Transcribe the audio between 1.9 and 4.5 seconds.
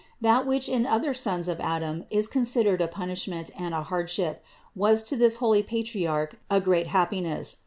is con sidered a punishment and a hardship